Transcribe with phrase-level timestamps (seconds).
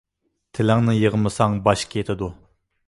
[0.59, 2.35] تىلىڭنى يىغمىساڭ باش كېتىدۇ.